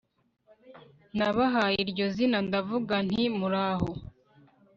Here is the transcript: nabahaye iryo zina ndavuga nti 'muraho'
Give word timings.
nabahaye 1.17 1.77
iryo 1.85 2.05
zina 2.15 2.37
ndavuga 2.47 2.95
nti 3.07 3.21
'muraho' 3.31 3.91